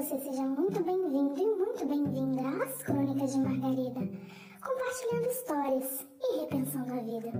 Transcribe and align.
você 0.00 0.16
seja 0.20 0.42
muito 0.42 0.80
bem-vindo 0.84 1.40
e 1.40 1.56
muito 1.56 1.84
bem-vinda 1.84 2.62
às 2.62 2.84
Crônicas 2.84 3.32
de 3.32 3.40
Margarida, 3.40 4.00
compartilhando 4.62 5.26
histórias 5.26 6.06
e 6.22 6.40
repensando 6.40 6.92
a 6.92 7.02
vida. 7.02 7.32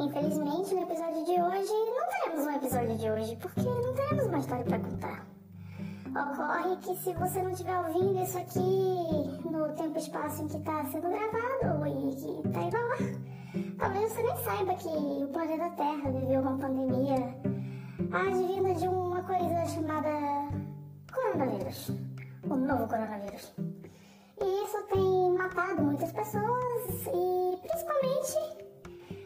Infelizmente, 0.00 0.74
no 0.74 0.82
episódio 0.84 1.24
de 1.26 1.32
hoje, 1.32 1.72
não 1.74 2.08
teremos 2.08 2.46
um 2.46 2.56
episódio 2.56 2.96
de 2.96 3.10
hoje, 3.10 3.36
porque 3.36 3.60
não 3.60 3.92
teremos 3.92 4.24
uma 4.24 4.38
história 4.38 4.64
para 4.64 4.78
contar. 4.78 5.26
Ocorre 6.08 6.76
que 6.78 6.96
se 6.96 7.12
você 7.12 7.42
não 7.42 7.50
estiver 7.50 7.78
ouvindo 7.78 8.22
isso 8.22 8.38
aqui 8.38 9.50
no 9.50 9.68
tempo 9.74 9.98
e 9.98 10.00
espaço 10.00 10.44
em 10.44 10.48
que 10.48 10.56
está 10.56 10.82
sendo 10.86 11.10
gravado 11.10 11.86
e 11.86 12.16
que 12.16 12.48
está 12.48 12.62
indo 12.62 12.76
ar, 12.78 13.76
talvez 13.78 14.12
você 14.12 14.22
nem 14.22 14.36
saiba 14.38 14.74
que 14.76 14.88
o 14.88 15.28
planeta 15.28 15.68
Terra 15.76 16.10
viveu 16.10 16.40
uma 16.40 16.56
pandemia 16.56 17.36
advinda 18.12 18.74
de 18.74 18.88
uma 18.88 19.22
coisa 19.22 19.66
chamada 19.66 20.25
coronavírus, 21.36 21.90
o 22.44 22.56
novo 22.56 22.88
coronavírus. 22.88 23.52
E 24.40 24.64
isso 24.64 24.82
tem 24.92 25.32
matado 25.36 25.82
muitas 25.82 26.12
pessoas 26.12 27.06
e 27.06 27.56
principalmente 27.60 28.66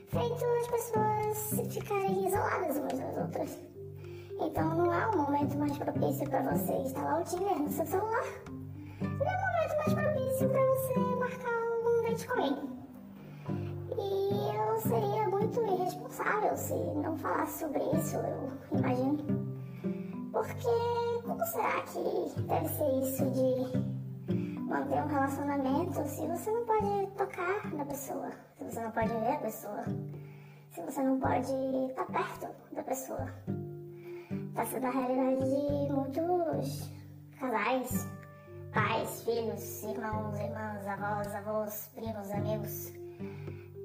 feito 0.09 0.45
as 0.45 0.67
pessoas 0.69 1.73
ficarem 1.73 2.27
isoladas 2.27 2.77
umas 2.77 2.99
das 2.99 3.17
outras. 3.17 3.59
Então 4.41 4.75
não 4.75 4.93
é 4.93 5.07
o 5.07 5.17
momento 5.17 5.57
mais 5.59 5.77
propício 5.79 6.29
para 6.29 6.43
você 6.43 6.73
instalar 6.73 7.21
o 7.21 7.25
Tinder 7.25 7.59
no 7.59 7.71
seu 7.71 7.87
celular. 7.87 8.25
Não 9.01 9.27
é 9.27 9.37
o 9.37 9.41
momento 9.41 9.77
mais 9.79 9.95
propício 9.95 10.49
para 10.49 10.67
você 10.67 10.99
marcar 11.17 11.61
um 11.87 12.03
date 12.03 12.27
com 12.27 12.33
alguém. 12.33 12.71
E 13.99 14.57
eu 14.57 14.81
seria 14.81 15.29
muito 15.29 15.61
irresponsável 15.63 16.57
se 16.57 16.75
não 16.75 17.17
falasse 17.19 17.61
sobre 17.61 17.83
isso, 17.97 18.17
eu 18.17 18.79
imagino. 18.79 19.51
Porque 20.33 21.20
como 21.31 21.47
será 21.47 21.81
que 21.83 22.41
deve 22.43 22.69
ser 22.69 22.93
isso 23.05 23.25
de 23.31 24.59
manter 24.63 25.01
um 25.01 25.07
relacionamento 25.07 26.05
se 26.09 26.27
você 26.27 26.51
não 26.51 26.67
pode 26.67 27.07
tocar 27.17 27.73
na 27.73 27.85
pessoa, 27.85 28.31
se 28.57 28.65
você 28.65 28.81
não 28.81 28.91
pode 28.91 29.09
ver 29.09 29.35
a 29.35 29.39
pessoa, 29.39 29.85
se 30.73 30.83
você 30.83 31.03
não 31.03 31.21
pode 31.21 31.53
estar 31.89 32.07
perto 32.07 32.49
da 32.73 32.83
pessoa? 32.83 33.29
Está 34.49 34.67
sendo 34.67 34.87
a 34.87 34.91
realidade 34.91 35.49
de 35.49 35.93
muitos 35.93 36.91
casais, 37.39 38.09
pais, 38.73 39.23
filhos, 39.23 39.85
irmãos, 39.85 40.37
irmãs, 40.37 40.85
avós, 40.85 41.33
avós, 41.33 41.91
primos, 41.95 42.31
amigos. 42.33 42.93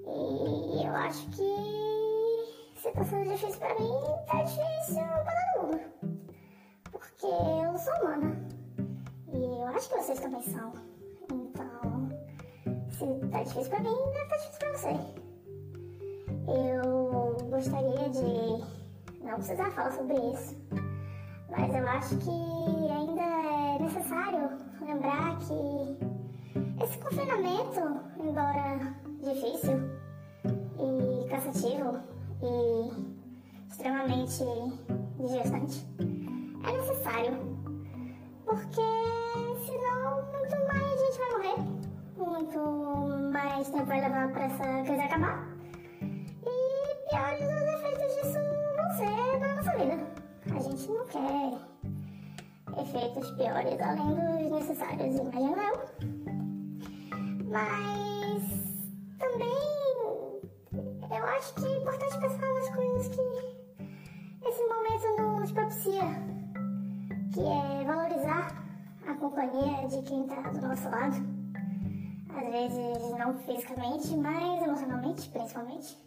E 0.08 0.84
eu 0.84 0.96
acho 0.96 1.30
que 1.30 2.82
se 2.82 2.92
tá 2.92 3.04
sendo 3.04 3.30
difícil 3.30 3.60
pra 3.60 3.80
mim, 3.80 4.02
tá 4.26 4.42
difícil 4.42 5.04
pra 5.04 5.54
todo 5.54 5.68
mundo. 5.68 6.15
Porque 7.26 7.66
eu 7.66 7.78
sou 7.80 7.94
humana. 8.04 8.38
E 9.34 9.38
eu 9.38 9.68
acho 9.70 9.90
que 9.90 9.96
vocês 9.96 10.20
também 10.20 10.44
são. 10.44 10.72
Então, 11.32 12.10
se 12.92 13.28
tá 13.30 13.42
difícil 13.42 13.70
pra 13.72 13.80
mim, 13.80 13.96
deve 14.14 14.26
tá 14.26 14.38
difícil 14.38 14.60
pra 14.60 14.72
você. 14.74 14.90
Eu 16.48 17.50
gostaria 17.50 18.10
de 18.10 19.24
não 19.24 19.36
precisar 19.36 19.72
falar 19.72 19.92
sobre 19.94 20.14
isso. 20.14 20.56
Mas 21.50 21.74
eu 21.74 21.88
acho 21.88 22.16
que 22.18 22.92
ainda 22.92 23.22
é 23.22 23.80
necessário 23.80 24.50
lembrar 24.82 25.40
que 25.40 26.84
esse 26.84 26.98
confinamento, 27.00 27.82
embora 28.20 28.94
difícil 29.24 29.80
e 30.78 31.28
cansativo 31.28 31.98
e 32.44 33.68
extremamente 33.68 34.44
desgastante, 35.18 35.88
necessário. 37.06 37.38
Porque 38.46 38.82
senão 39.66 40.24
muito 40.32 40.56
mais 40.68 41.00
gente 41.00 41.20
vai 41.20 41.32
morrer, 41.32 41.58
muito 42.18 42.60
mais 43.32 43.70
tempo 43.70 43.86
vai 43.86 44.02
levar 44.02 44.32
para 44.32 44.44
essa 44.46 44.84
crise 44.84 45.02
acabar. 45.02 45.48
E 46.02 47.10
piores 47.10 47.42
os 47.42 47.74
efeitos 47.74 48.16
disso 48.16 48.40
vão 48.76 48.90
ser 48.98 49.40
na 49.40 49.56
nossa 49.56 49.78
vida. 49.78 49.98
A 50.56 50.60
gente 50.60 50.92
não 50.92 51.06
quer 51.06 51.60
efeitos 52.82 53.32
piores 53.32 53.82
além 53.82 54.16
dos 54.16 54.52
necessários, 54.52 55.16
imagino 55.16 55.58
eu. 55.58 55.76
Mas 57.50 58.44
também 59.18 59.76
eu 61.16 61.26
acho 61.26 61.54
que 61.56 61.66
é 61.66 61.78
importante 61.78 62.20
pensar 62.20 62.54
nas 62.54 62.70
coisas 62.70 63.08
que 63.10 63.22
esse 64.48 64.64
momento 64.68 65.40
nos 65.40 65.52
propicia, 65.52 66.35
que 67.36 67.42
é 67.42 67.84
valorizar 67.84 68.48
a 69.06 69.14
companhia 69.16 69.86
de 69.90 70.02
quem 70.04 70.22
está 70.22 70.40
do 70.42 70.68
nosso 70.70 70.90
lado. 70.90 71.16
Às 72.34 72.50
vezes 72.50 73.12
não 73.20 73.38
fisicamente, 73.40 74.16
mas 74.16 74.64
emocionalmente, 74.64 75.30
principalmente. 75.30 75.98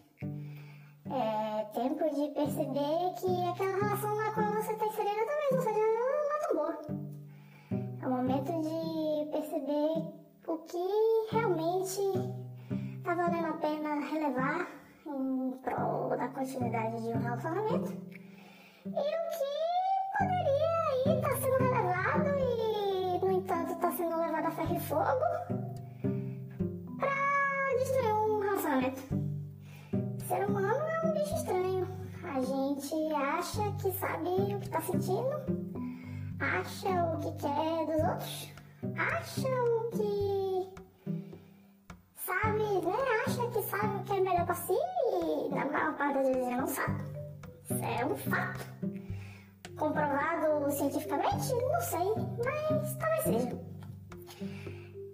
É 1.10 1.64
tempo 1.74 2.04
de 2.14 2.28
perceber 2.30 3.12
que 3.20 3.46
aquela 3.46 3.76
relação 3.76 4.16
na 4.16 4.32
qual 4.32 4.52
você 4.52 4.72
está 4.72 4.86
inserida 4.86 5.26
talvez 5.26 5.50
não 5.52 5.62
seja 5.62 5.80
tão 6.46 6.56
boa. 6.56 6.78
É 8.00 8.06
o 8.06 8.10
momento 8.10 8.52
de 8.62 9.30
perceber 9.30 10.12
o 10.46 10.58
que 10.58 11.36
realmente 11.36 12.00
está 12.96 13.14
valendo 13.14 13.48
a 13.48 13.52
pena 13.52 14.00
relevar 14.00 14.66
em 15.06 15.50
prol 15.62 16.08
da 16.08 16.28
continuidade 16.28 17.02
de 17.02 17.08
um 17.08 17.20
relacionamento 17.20 17.92
e 18.86 18.88
o 18.88 18.92
que 18.92 19.68
poderia 20.18 20.57
sendo 21.40 21.58
relevado 21.58 22.28
e, 22.38 23.24
no 23.24 23.32
entanto, 23.32 23.72
está 23.72 23.90
sendo 23.92 24.16
levado 24.16 24.46
a 24.46 24.50
ferro 24.50 24.76
e 24.76 24.80
fogo 24.80 25.20
para 26.98 27.76
destruir 27.78 28.12
um 28.12 28.40
relacionamento. 28.40 29.02
ser 30.26 30.46
humano 30.46 30.74
é 30.74 31.06
um 31.06 31.12
bicho 31.12 31.34
estranho. 31.34 31.88
A 32.24 32.40
gente 32.40 33.14
acha 33.14 33.72
que 33.80 33.92
sabe 33.92 34.28
o 34.28 34.58
que 34.60 34.66
está 34.66 34.80
sentindo, 34.80 35.30
acha 36.40 36.88
o 37.04 37.18
que 37.18 37.32
quer 37.40 37.86
dos 37.86 38.04
outros, 38.08 38.52
acha 38.96 39.48
o 39.48 39.90
que 39.90 40.68
sabe, 42.16 42.62
né? 42.86 42.96
Acha 43.26 43.48
que 43.48 43.62
sabe 43.62 43.96
o 43.96 44.04
que 44.04 44.12
é 44.12 44.20
melhor 44.20 44.46
pra 44.46 44.54
si 44.54 44.72
e 45.12 45.54
na 45.54 45.64
maior 45.64 45.96
parte 45.96 46.14
das 46.14 46.26
vezes 46.26 46.50
não 46.50 46.66
sabe. 46.66 47.02
Isso 47.64 47.84
é 47.84 48.04
um 48.04 48.16
fato. 48.16 48.77
Comprovado 49.78 50.70
cientificamente? 50.70 51.54
Não 51.54 51.80
sei, 51.80 52.12
mas 52.44 52.96
talvez 52.96 53.22
seja. 53.22 53.60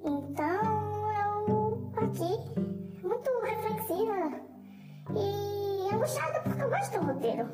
Então 0.03 1.11
eu 1.13 1.93
aqui, 1.97 3.03
muito 3.03 3.31
reflexiva 3.43 4.41
e 5.15 5.95
angustiada 5.95 6.41
porque 6.41 6.63
eu 6.63 6.71
gosto 6.71 6.99
do 6.99 7.07
roteiro. 7.07 7.49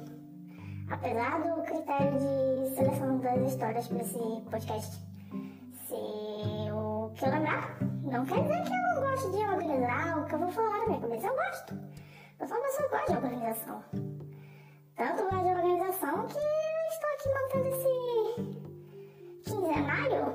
Apesar 0.91 1.41
do 1.43 1.63
critério 1.63 2.19
de 2.19 2.75
seleção 2.75 3.19
das 3.19 3.53
histórias 3.53 3.89
para 3.89 4.03
esse 4.03 4.43
podcast 4.51 5.11
se 5.91 6.71
o 6.73 7.11
que 7.15 7.25
eu 7.25 7.31
lembrar, 7.31 7.77
não 8.03 8.25
quer 8.25 8.43
dizer 8.43 8.63
que 8.63 8.73
eu 8.73 8.95
não 8.95 9.01
gosto 9.01 9.31
de 9.33 9.39
organizar 9.39 10.19
o 10.19 10.25
que 10.27 10.35
eu 10.35 10.39
vou 10.39 10.51
falar 10.51 10.79
na 10.79 10.87
minha 10.87 11.01
cabeça. 11.01 11.27
Eu 11.27 11.35
gosto. 11.35 11.75
Eu 12.39 12.47
sou 12.47 12.57
uma 12.57 12.67
pessoa 12.67 12.89
que 12.89 12.97
gosta 12.97 13.13
de 13.13 13.19
organização. 13.19 13.85
Tanto 14.97 15.23
gosto 15.23 15.43
de 15.43 15.49
organização 15.49 16.27
que 16.29 16.70
aqui 17.21 17.29
mantendo 17.29 17.69
esse 17.69 17.93
quinzenário. 19.45 20.35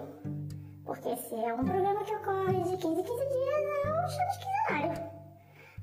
Porque 0.86 1.16
se 1.16 1.36
é 1.36 1.54
um 1.54 1.64
programa 1.64 2.04
que 2.04 2.16
ocorre 2.16 2.64
de 2.64 2.78
15 2.78 3.02
em 3.02 3.04
15 3.04 3.06
dias, 3.06 3.64
eu 3.86 4.10
chamo 4.10 4.32
de 4.32 4.40
quinzenário. 4.40 5.12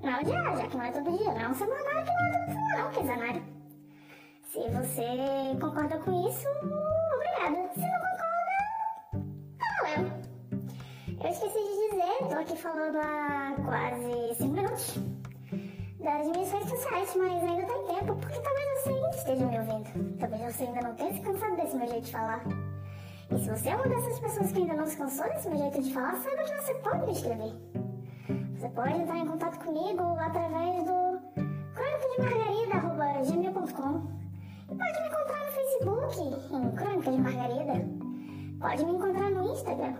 Não 0.00 0.10
é 0.10 0.20
o 0.20 0.24
diário, 0.24 0.56
já 0.56 0.66
que 0.68 0.76
não 0.76 0.84
é 0.84 0.92
todo 0.92 1.18
dia. 1.18 1.32
Não 1.32 1.40
é 1.40 1.48
um 1.48 1.54
semanário 1.54 2.04
que 2.04 2.12
não 2.12 2.26
é 2.26 2.32
toda 2.32 2.46
semana, 2.46 2.78
é 2.78 2.84
um 2.84 2.90
quinzenário. 2.90 3.42
Se 4.52 4.60
você 4.70 5.06
concorda 5.60 5.98
com 5.98 6.28
isso, 6.28 6.48
obrigada. 7.14 7.72
Se 7.74 7.80
não 7.80 8.00
concorda, 8.00 8.52
eu 11.22 11.30
esqueci 11.30 11.58
de 11.58 11.90
dizer, 11.90 12.28
tô 12.28 12.34
aqui 12.40 12.56
falando 12.56 12.98
há 12.98 13.54
quase 13.64 14.34
5 14.34 14.52
minutos 14.52 15.21
das 16.02 16.26
minhas 16.26 16.50
redes 16.50 16.68
sociais, 16.68 17.14
mas 17.16 17.44
ainda 17.44 17.64
tem 17.64 17.86
tempo, 17.86 18.16
porque 18.16 18.40
talvez 18.40 18.82
você 18.82 18.90
ainda 18.90 19.10
esteja 19.10 19.46
me 19.46 19.56
ouvindo. 19.58 20.18
Talvez 20.18 20.54
você 20.54 20.64
ainda 20.64 20.80
não 20.80 20.94
tenha 20.94 21.12
se 21.12 21.20
cansado 21.20 21.54
desse 21.56 21.76
meu 21.76 21.86
jeito 21.88 22.04
de 22.04 22.12
falar. 22.12 22.42
E 23.30 23.38
se 23.38 23.48
você 23.48 23.68
é 23.68 23.76
uma 23.76 23.88
dessas 23.88 24.18
pessoas 24.18 24.50
que 24.52 24.58
ainda 24.58 24.74
não 24.74 24.86
se 24.86 24.96
cansou 24.96 25.28
desse 25.28 25.48
meu 25.48 25.58
jeito 25.58 25.80
de 25.80 25.94
falar, 25.94 26.16
saiba 26.16 26.42
que 26.42 26.60
você 26.60 26.74
pode 26.74 27.06
me 27.06 27.12
escrever. 27.12 27.52
Você 28.58 28.68
pode 28.68 29.00
entrar 29.00 29.18
em 29.18 29.26
contato 29.26 29.64
comigo 29.64 30.02
através 30.18 30.84
do 30.84 31.20
crônicademargarida.gmail.com 31.74 34.10
e 34.70 34.74
pode 34.74 35.00
me 35.00 35.06
encontrar 35.06 35.46
no 35.46 35.52
Facebook, 35.52 36.20
em 36.52 36.70
Crônica 36.72 37.12
de 37.12 37.18
Margarida. 37.18 37.74
Pode 38.60 38.84
me 38.84 38.92
encontrar 38.92 39.30
no 39.30 39.52
Instagram, 39.52 39.94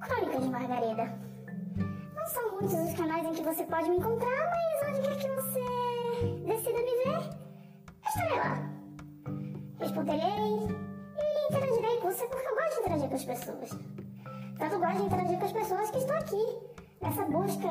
Crônica 0.00 0.40
de 0.40 0.48
Margarida. 0.48 1.31
Muitos 2.62 2.78
os 2.78 2.94
canais 2.94 3.26
em 3.26 3.32
que 3.32 3.42
você 3.42 3.64
pode 3.64 3.90
me 3.90 3.96
encontrar, 3.96 4.28
mas 4.52 4.88
onde 4.88 5.08
quer 5.08 5.16
que 5.16 5.28
você 5.30 5.60
decida 6.46 6.78
me 6.78 6.96
ver, 7.02 7.30
estarei 8.06 8.38
lá. 8.38 8.70
Responderei 9.80 10.68
e 11.18 11.46
interagirei 11.50 11.96
com 11.96 12.12
você 12.12 12.24
porque 12.28 12.46
eu 12.46 12.54
gosto 12.54 12.74
de 12.74 12.80
interagir 12.80 13.08
com 13.08 13.14
as 13.16 13.24
pessoas. 13.24 13.70
Tanto 14.60 14.78
gosto 14.78 14.96
de 14.96 15.02
interagir 15.02 15.38
com 15.40 15.44
as 15.44 15.52
pessoas 15.52 15.90
que 15.90 15.98
estão 15.98 16.16
aqui, 16.16 16.58
nessa 17.00 17.24
busca 17.24 17.68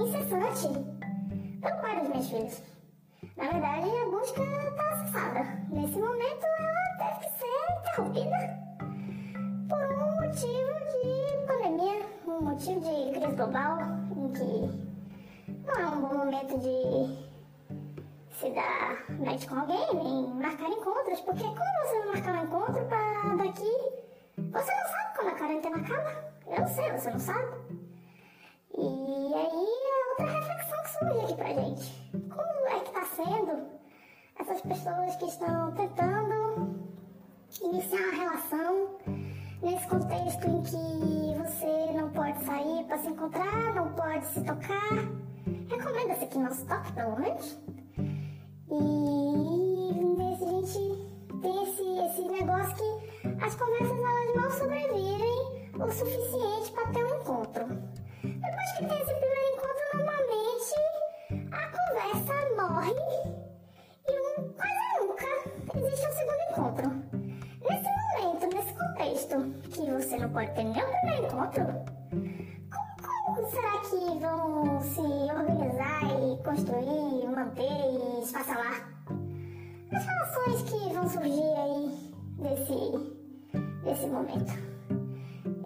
incessante 0.00 0.68
pelo 1.60 1.80
pai 1.80 1.98
dos 1.98 2.08
meus 2.08 2.30
filhos. 2.30 2.62
Na 3.36 3.44
verdade, 3.44 3.88
a 3.90 4.04
busca 4.08 4.42
está 4.44 5.04
cessada. 5.04 5.40
Nesse 5.68 5.98
momento, 5.98 6.46
ela 6.46 6.96
teve 6.98 7.26
que 7.26 7.38
ser 7.40 7.80
interrompida 7.80 8.68
por 9.68 9.82
um 10.00 10.14
motivo 10.20 10.74
de 10.92 11.46
pandemia, 11.48 12.06
um 12.28 12.40
motivo 12.40 12.80
de 12.80 13.18
crise 13.18 13.34
global, 13.34 13.98
que 14.32 15.58
não 15.66 15.74
é 15.74 15.86
um 15.86 16.00
bom 16.00 16.14
momento 16.18 16.58
de 16.58 17.28
se 18.38 18.50
dar 18.50 19.04
match 19.18 19.46
com 19.46 19.58
alguém, 19.58 19.94
nem 19.94 20.26
marcar 20.34 20.68
encontros, 20.68 21.20
porque 21.22 21.42
quando 21.42 21.86
você 21.86 21.98
não 21.98 22.12
marcar 22.12 22.34
um 22.34 22.44
encontro 22.44 22.84
para 22.86 23.36
daqui, 23.36 23.72
você 24.36 24.74
não 24.74 24.88
sabe 24.88 25.16
quando 25.16 25.28
a 25.28 25.38
quarentena 25.38 25.76
acaba. 25.76 26.28
Eu 26.46 26.66
sei, 26.68 26.90
você 26.92 27.10
não 27.10 27.18
sabe. 27.18 27.56
E 28.76 29.34
aí 29.34 29.66
é 29.66 30.10
outra 30.10 30.38
reflexão 30.38 30.82
que 30.82 30.90
surge 30.90 31.24
aqui 31.24 31.34
pra 31.34 31.54
gente. 31.54 32.10
Como 32.28 32.68
é 32.68 32.80
que 32.80 32.92
tá 32.92 33.04
sendo 33.04 33.66
essas 34.38 34.60
pessoas 34.60 35.16
que 35.16 35.24
estão 35.26 35.72
tentando 35.72 36.88
iniciar 37.60 37.98
uma 37.98 38.16
relação 38.16 38.98
nesse 39.62 39.88
contexto 39.88 40.46
em 40.46 40.62
que 40.62 41.38
você 41.38 41.92
não 41.92 42.10
se 42.98 43.08
encontrar, 43.08 43.74
não 43.74 43.92
pode 43.94 44.26
se 44.26 44.42
tocar? 44.42 44.90
Recomenda-se 45.68 46.26
que 46.26 46.38
não 46.38 46.52
se 46.52 46.64
toque, 46.66 46.92
pelo 46.92 47.18
menos. 47.18 47.58
E 48.70 49.94
nesse 50.16 50.44
a 50.44 50.48
gente 50.48 50.78
tem 51.40 51.62
esse, 51.62 51.82
esse 52.06 52.28
negócio 52.28 52.74
que 52.74 53.44
as 53.44 53.54
conversas 53.54 53.98
elas 53.98 54.34
não 54.36 54.50
sobrevivem 54.50 55.70
o 55.78 55.90
suficiente 55.90 56.72
para 56.72 56.88
ter 56.88 57.04
um 57.04 57.20
encontro. 57.20 57.66
Depois 58.22 58.72
que 58.76 58.86
tem 58.86 59.00
esse 59.00 59.14
primeiro 59.14 59.48
encontro, 59.54 59.84
normalmente 59.94 60.74
a 61.52 61.62
conversa 61.70 62.34
morre 62.56 62.94
e 64.08 64.12
um, 64.20 64.52
quase 64.52 64.84
nunca 65.00 65.30
existe 65.78 66.06
um 66.06 66.12
segundo 66.12 66.42
encontro. 66.50 66.88
Nesse 67.68 67.88
momento, 68.22 68.54
nesse 68.54 68.72
contexto, 68.74 69.36
que 69.70 69.90
você 69.90 70.16
não 70.18 70.30
pode 70.30 70.50
ter 70.52 70.66
o 70.66 71.00
primeiro 71.00 71.26
encontro, 71.26 71.77
desse 83.98 84.06
momento? 84.06 84.52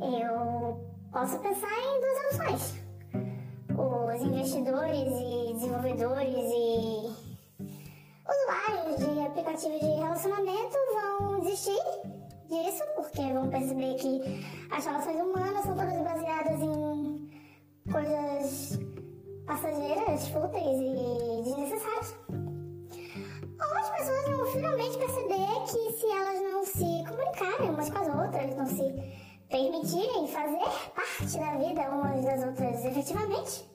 Eu 0.01 0.81
posso 1.13 1.39
pensar 1.41 1.69
em 1.69 2.01
duas 2.01 2.41
opções. 2.41 2.83
Os 3.77 4.23
investidores 4.23 5.13
e 5.13 5.53
desenvolvedores 5.55 6.35
e 6.35 7.13
usuários 8.29 8.97
de 8.99 9.21
aplicativos 9.21 9.81
de 9.81 9.87
relacionamento 9.87 10.77
vão 10.95 11.41
desistir 11.41 11.83
disso, 12.49 12.83
porque 12.97 13.21
vão 13.33 13.49
perceber 13.49 13.95
que 13.97 14.47
as 14.71 14.85
relações 14.85 15.21
humanas 15.21 15.63
são 15.65 15.77
todas 15.77 16.03
baseadas 16.03 16.61
em 16.61 17.31
coisas 17.91 18.79
passageiras, 19.47 20.29
fúteis 20.29 20.81
e 20.81 21.43
desnecessárias. 21.45 22.17
Ou 22.31 23.79
as 23.79 23.91
pessoas 23.91 24.29
vão 24.29 24.47
finalmente 24.47 24.99
perceber 24.99 25.47
que 25.67 25.93
se 25.99 26.07
elas 26.07 26.43
não 26.43 26.52
se 26.73 27.05
comunicarem 27.07 27.71
umas 27.71 27.91
com 27.91 27.99
as 27.99 28.09
outras, 28.09 28.57
não 28.57 28.67
se 28.67 29.23
permitirem 29.51 30.27
fazer 30.27 30.93
parte 30.95 31.39
da 31.39 31.57
vida 31.59 31.83
umas 31.91 32.25
das 32.25 32.45
outras 32.45 32.85
efetivamente, 32.85 33.71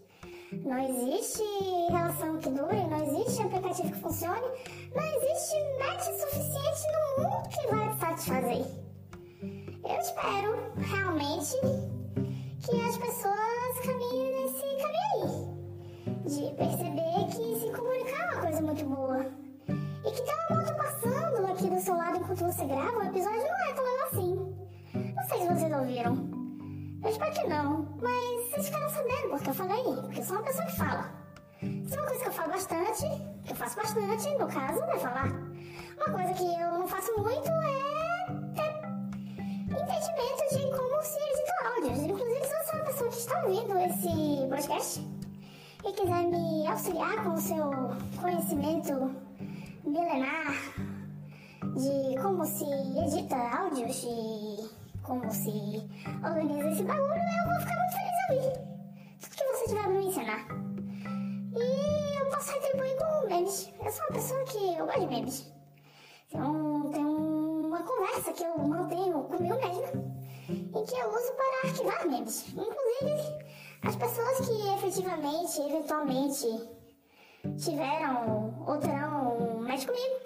não 0.65 0.79
existe 0.79 1.43
relação 1.89 2.37
que 2.37 2.49
dure, 2.49 2.87
não 2.87 3.03
existe 3.03 3.43
aplicativo 3.43 3.91
que 3.91 3.99
funcione, 3.99 4.47
não 4.95 5.03
existe 5.03 5.55
match 5.77 6.03
suficiente 6.19 6.81
no 6.91 7.23
mundo 7.23 7.49
que 7.49 7.67
vai 7.67 7.89
te 7.89 7.99
satisfazer. 7.99 8.65
Eu 9.83 9.99
espero 9.99 10.73
realmente 10.77 11.55
que 12.65 12.81
as 12.81 12.97
pessoas 12.97 13.79
caminhem 13.85 14.43
nesse 14.43 14.65
caminho 14.81 14.97
aí. 15.13 15.57
De 16.25 16.55
perceber 16.55 17.06
espero 27.17 27.33
que 27.33 27.47
não, 27.47 27.87
mas 27.99 28.49
vocês 28.49 28.65
ficaram 28.67 28.89
sabendo 28.89 29.29
porque 29.29 29.49
eu 29.49 29.53
falei, 29.53 29.83
porque 29.83 30.19
eu 30.19 30.23
sou 30.23 30.35
uma 30.37 30.43
pessoa 30.43 30.65
que 30.67 30.75
fala. 30.75 31.11
Se 31.59 31.95
é 31.95 31.99
uma 31.99 32.07
coisa 32.07 32.23
que 32.23 32.29
eu 32.29 32.33
falo 32.33 32.51
bastante, 32.51 33.01
que 33.43 33.51
eu 33.51 33.55
faço 33.55 33.75
bastante, 33.75 34.37
no 34.37 34.47
caso, 34.47 34.83
é 34.83 34.99
falar. 34.99 35.31
Uma 35.97 36.15
coisa 36.15 36.33
que 36.33 36.61
eu 36.61 36.71
não 36.77 36.87
faço 36.87 37.11
muito 37.17 37.49
é 37.49 38.27
ter 38.53 38.69
entendimento 39.65 40.43
de 40.51 40.77
como 40.77 41.01
se 41.01 41.19
edita 41.19 41.53
áudios. 41.75 41.99
Inclusive, 42.03 42.45
se 42.45 42.55
você 42.55 42.71
é 42.71 42.75
uma 42.75 42.85
pessoa 42.85 43.09
que 43.09 43.17
está 43.17 43.41
ouvindo 43.41 43.77
esse 43.79 44.47
podcast 44.47 45.07
e 45.85 45.93
quiser 45.93 46.27
me 46.27 46.67
auxiliar 46.67 47.23
com 47.23 47.33
o 47.33 47.37
seu 47.37 47.71
conhecimento 48.21 49.15
milenar 49.83 50.53
de 51.63 52.21
como 52.21 52.45
se 52.45 52.65
edita 52.65 53.35
áudios 53.35 54.03
e 54.03 54.76
como 55.07 55.31
se 55.31 55.87
organiza 56.21 56.69
esse 56.69 56.83
bagulho, 56.83 57.13
eu 57.13 57.49
vou 57.49 57.59
ficar 57.61 57.75
muito 57.77 57.93
feliz 57.93 58.13
em 58.19 58.35
ouvir. 58.35 58.59
Tudo 59.21 59.35
que 59.35 59.57
você 59.57 59.65
tiver 59.67 59.83
pra 59.83 59.89
me 59.89 60.05
ensinar. 60.05 60.47
E 61.55 62.19
eu 62.19 62.29
posso 62.29 62.51
retribuir 62.51 62.97
com 62.97 63.27
memes. 63.27 63.73
Eu 63.85 63.91
sou 63.91 64.03
uma 64.05 64.13
pessoa 64.13 64.43
que 64.43 64.77
eu 64.77 64.85
gosto 64.85 64.99
de 64.99 65.07
memes. 65.07 65.53
Tem, 66.29 66.41
um, 66.41 66.91
tem 66.91 67.05
uma 67.05 67.81
conversa 67.83 68.33
que 68.33 68.43
eu 68.43 68.57
mantenho 68.57 69.23
comigo 69.23 69.55
mesma 69.55 70.17
em 70.49 70.85
que 70.85 70.95
eu 70.95 71.09
uso 71.09 71.33
para 71.35 71.69
arquivar 71.69 72.07
memes. 72.07 72.45
Inclusive, 72.49 73.45
as 73.83 73.95
pessoas 73.95 74.39
que 74.41 74.67
efetivamente, 74.73 75.61
eventualmente, 75.61 76.69
tiveram 77.57 78.65
ou 78.67 78.77
terão 78.77 79.61
match 79.61 79.85
comigo, 79.85 80.19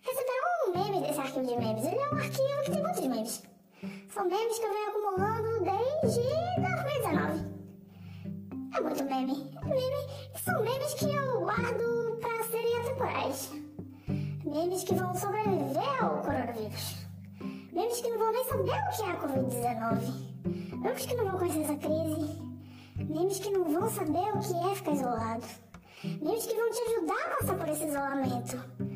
receberão 0.00 0.66
um 0.66 0.78
meme 0.78 1.06
desse 1.06 1.20
arquivo 1.20 1.46
de 1.46 1.56
memes. 1.58 1.84
Ele 1.84 1.96
é 1.96 2.08
um 2.08 2.16
arquivo 2.16 2.62
que 2.64 2.70
tem 2.70 2.82
muitos 2.82 3.06
memes. 3.06 3.51
São 3.82 4.28
memes 4.28 4.58
que 4.60 4.64
eu 4.64 4.72
venho 4.72 4.88
acumulando 4.90 5.64
desde 5.64 6.20
2019. 6.22 7.62
É 8.76 8.80
muito 8.80 9.04
meme. 9.04 9.50
É 9.60 9.64
meme. 9.64 10.30
São 10.44 10.62
memes 10.62 10.94
que 10.94 11.06
eu 11.06 11.40
guardo 11.40 12.18
para 12.20 12.44
serem 12.44 12.80
atemporais. 12.80 13.50
Memes 14.44 14.84
que 14.84 14.94
vão 14.94 15.12
sobreviver 15.16 16.04
ao 16.04 16.22
coronavírus. 16.22 17.06
Memes 17.72 18.00
que 18.00 18.08
não 18.08 18.18
vão 18.18 18.32
nem 18.32 18.44
saber 18.44 18.70
o 18.70 18.96
que 18.96 19.02
é 19.02 19.10
a 19.10 19.16
Covid-19. 19.16 20.76
Memes 20.76 21.06
que 21.06 21.14
não 21.16 21.24
vão 21.24 21.38
conhecer 21.38 21.60
essa 21.62 21.76
crise. 21.76 22.42
Memes 22.96 23.38
que 23.40 23.50
não 23.50 23.64
vão 23.64 23.90
saber 23.90 24.28
o 24.32 24.38
que 24.38 24.70
é 24.70 24.74
ficar 24.76 24.92
isolado. 24.92 25.46
Memes 26.04 26.46
que 26.46 26.54
vão 26.54 26.70
te 26.70 26.82
ajudar 26.82 27.26
a 27.26 27.36
passar 27.36 27.58
por 27.58 27.68
esse 27.68 27.84
isolamento. 27.84 28.91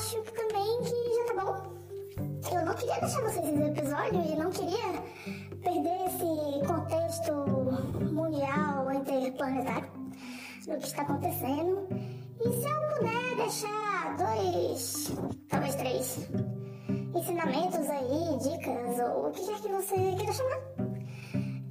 Acho 0.00 0.22
também 0.32 0.80
que 0.82 1.14
já 1.14 1.24
tá 1.26 1.44
bom. 1.44 1.70
Eu 2.50 2.64
não 2.64 2.74
queria 2.74 3.00
deixar 3.00 3.20
vocês 3.20 3.46
esse 3.46 3.62
episódio 3.62 4.22
e 4.22 4.36
não 4.36 4.50
queria 4.50 4.92
perder 5.62 6.06
esse 6.06 6.66
contexto 6.66 7.32
mundial, 8.10 8.90
interplanetário 8.92 9.90
do 10.66 10.78
que 10.78 10.86
está 10.86 11.02
acontecendo. 11.02 11.86
E 12.40 12.48
se 12.50 12.66
eu 12.66 12.96
puder 12.96 13.36
deixar 13.36 14.16
dois, 14.16 15.12
talvez 15.50 15.74
três, 15.74 16.28
ensinamentos 17.14 17.90
aí, 17.90 18.38
dicas, 18.38 18.98
ou 19.00 19.28
o 19.28 19.30
que 19.32 19.44
quer 19.44 19.60
que 19.60 19.68
você 19.68 19.94
queira 20.16 20.32
chamar, 20.32 20.60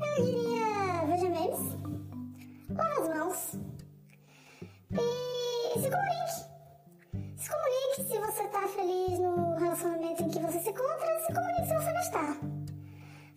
eu 0.06 0.24
diria: 0.24 1.06
veja 1.08 1.30
memes, 1.30 1.60
lave 2.70 3.02
as 3.02 3.10
mãos 3.10 3.56
e 4.92 5.80
se 5.80 5.90
comunique. 5.90 6.50
Se 7.40 7.50
comunique 7.50 7.88
se 8.10 8.18
você 8.18 8.48
tá 8.48 8.68
feliz 8.68 9.20
no 9.20 9.56
relacionamento 9.60 10.24
em 10.24 10.30
que 10.30 10.39
você 10.39 10.60
se 10.60 10.70
encontra, 10.72 11.20
se 11.28 11.32
comunique 11.32 11.68
se 11.68 11.75
você 11.75 11.92
não 11.92 12.01
está. 12.01 12.38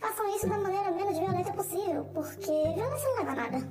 Façam 0.01 0.35
isso 0.35 0.49
da 0.49 0.57
maneira 0.57 0.91
menos 0.93 1.19
violenta 1.19 1.53
possível, 1.53 2.07
porque 2.15 2.47
violência 2.75 3.09
não 3.11 3.19
leva 3.19 3.33
a 3.33 3.35
nada. 3.35 3.69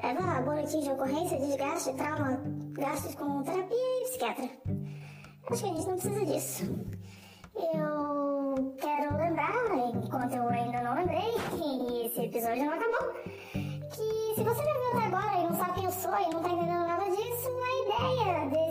Leva 0.00 0.38
a 0.38 0.42
boletim 0.42 0.78
de 0.78 0.90
ocorrência, 0.90 1.36
desgaste, 1.38 1.92
trauma, 1.94 2.40
gastos 2.70 3.16
com 3.16 3.42
terapia 3.42 3.76
e 3.76 4.04
psiquiatra. 4.04 4.50
Acho 5.50 5.64
que 5.64 5.70
a 5.70 5.74
gente 5.74 5.88
não 5.88 5.96
precisa 5.96 6.24
disso. 6.24 6.64
Eu 7.56 8.76
quero 8.78 9.16
lembrar, 9.16 9.74
enquanto 9.92 10.34
eu 10.34 10.48
ainda 10.48 10.82
não 10.82 10.94
lembrei, 10.94 11.34
e 11.52 12.06
esse 12.06 12.26
episódio 12.26 12.64
não 12.64 12.74
acabou, 12.74 13.12
que 13.52 14.34
se 14.36 14.44
você 14.44 14.62
me 14.62 14.72
viu 14.72 14.90
até 14.92 15.06
agora 15.06 15.38
e 15.38 15.42
não 15.48 15.54
sabe 15.54 15.72
quem 15.72 15.84
eu 15.84 15.90
sou 15.90 16.14
e 16.14 16.32
não 16.32 16.42
tá 16.42 16.48
entendendo 16.48 16.86
nada 16.86 17.04
disso, 17.10 17.48
a 17.48 17.82
ideia 17.82 18.50
desse 18.50 18.65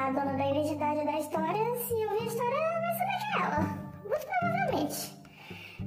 a 0.00 0.10
dona 0.12 0.32
da 0.32 0.48
identidade 0.48 1.04
da 1.04 1.18
história, 1.18 1.76
se 1.76 1.92
ouvir 1.92 2.22
a 2.22 2.24
história, 2.24 2.56
vai 2.80 2.94
saber 2.96 3.18
que 3.18 3.36
é 3.36 3.42
ela. 3.44 3.60
Muito 4.08 4.26
provavelmente. 4.26 5.14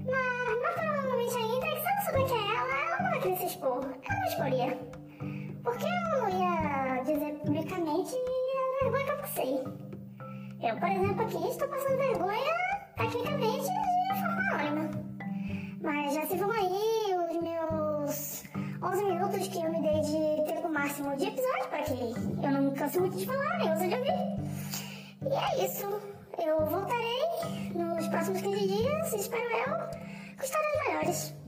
Mas, 0.05 0.61
mais 0.61 0.75
provavelmente 0.75 1.35
ainda, 1.35 1.67
que 1.67 1.81
se 1.81 1.87
ela 1.87 2.01
souber 2.01 2.25
que 2.27 2.33
é 2.33 2.55
ela, 2.55 2.75
ela 2.85 3.01
não 3.01 3.09
vai 3.09 3.19
querer 3.21 3.37
se 3.37 3.45
expor. 3.45 3.83
Ela 3.83 4.19
não 4.19 4.27
exporia. 4.27 4.79
Porque 5.63 5.85
eu 5.85 6.19
não 6.19 6.29
ia 6.29 7.03
dizer 7.03 7.33
publicamente 7.39 8.15
a 8.15 8.83
vergonha 8.83 9.03
que 9.03 9.11
eu 9.11 9.17
passei. 9.17 9.63
Eu, 10.61 10.77
por 10.77 10.89
exemplo, 10.89 11.21
aqui 11.23 11.49
estou 11.49 11.67
passando 11.67 11.97
vergonha, 11.97 12.53
tecnicamente, 12.95 13.65
de 13.65 14.21
forma 14.21 14.62
máximo 20.93 21.17
de 21.17 21.25
episódio, 21.25 21.67
para 21.69 21.83
que 21.83 21.91
eu 22.45 22.51
não 22.51 22.61
me 22.61 22.71
canse 22.71 22.99
muito 22.99 23.17
de 23.17 23.25
falar, 23.25 23.57
nem 23.57 23.69
ouça 23.71 23.87
de 23.87 23.95
ouvir. 23.95 24.11
E 25.23 25.61
é 25.61 25.65
isso. 25.65 26.01
Eu 26.45 26.65
voltarei 26.65 27.71
nos 27.73 28.07
próximos 28.07 28.41
15 28.41 28.67
dias, 28.67 29.13
espero 29.13 29.43
eu, 29.43 30.37
com 30.37 30.43
histórias 30.43 30.87
melhores. 30.87 31.42